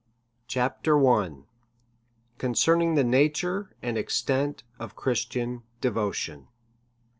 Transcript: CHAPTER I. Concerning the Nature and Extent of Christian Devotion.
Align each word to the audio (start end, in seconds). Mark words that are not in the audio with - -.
CHAPTER 0.47 0.97
I. 1.07 1.29
Concerning 2.39 2.95
the 2.95 3.03
Nature 3.03 3.75
and 3.83 3.99
Extent 3.99 4.63
of 4.79 4.95
Christian 4.95 5.61
Devotion. 5.79 6.47